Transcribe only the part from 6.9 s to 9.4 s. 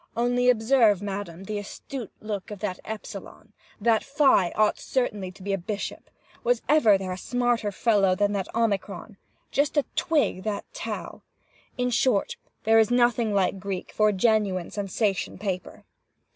there a smarter fellow than that Omicron?